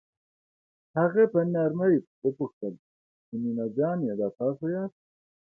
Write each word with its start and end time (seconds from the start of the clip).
هغه 0.97 1.23
په 1.33 1.39
نرمۍ 1.53 1.95
وپوښتل 2.25 2.73
چې 3.25 3.33
مينه 3.41 3.65
جانې 3.77 4.11
دا 4.19 4.27
تاسو 4.39 4.63
یاست. 4.75 4.99